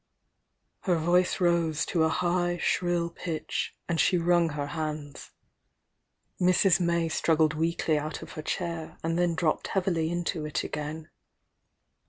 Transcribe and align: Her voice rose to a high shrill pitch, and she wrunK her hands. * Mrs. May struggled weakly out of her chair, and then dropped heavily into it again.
Her 0.79 0.97
voice 0.97 1.39
rose 1.39 1.85
to 1.85 2.01
a 2.03 2.09
high 2.09 2.57
shrill 2.57 3.11
pitch, 3.11 3.75
and 3.87 3.99
she 3.99 4.17
wrunK 4.17 4.53
her 4.53 4.65
hands. 4.73 5.29
* 5.87 6.41
Mrs. 6.41 6.79
May 6.79 7.07
struggled 7.07 7.53
weakly 7.53 7.99
out 7.99 8.23
of 8.23 8.31
her 8.31 8.41
chair, 8.41 8.97
and 9.03 9.15
then 9.15 9.35
dropped 9.35 9.67
heavily 9.67 10.09
into 10.09 10.43
it 10.43 10.63
again. 10.63 11.11